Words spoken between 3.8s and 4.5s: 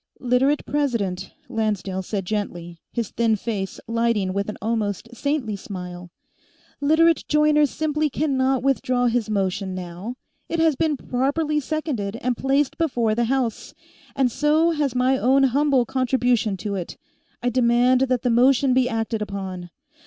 lighting with